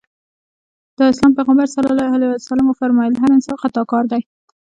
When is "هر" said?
3.21-3.29